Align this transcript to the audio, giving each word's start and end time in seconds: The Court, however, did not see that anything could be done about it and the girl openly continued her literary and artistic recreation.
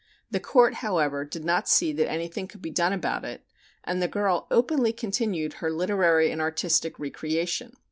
The 0.31 0.39
Court, 0.39 0.73
however, 0.81 1.23
did 1.23 1.45
not 1.45 1.69
see 1.69 1.93
that 1.93 2.09
anything 2.09 2.47
could 2.47 2.59
be 2.63 2.71
done 2.71 2.91
about 2.91 3.23
it 3.23 3.45
and 3.83 4.01
the 4.01 4.07
girl 4.07 4.47
openly 4.49 4.91
continued 4.93 5.53
her 5.61 5.69
literary 5.69 6.31
and 6.31 6.41
artistic 6.41 6.97
recreation. 6.97 7.77